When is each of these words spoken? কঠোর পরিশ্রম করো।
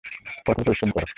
কঠোর 0.45 0.63
পরিশ্রম 0.65 0.89
করো। 0.91 1.07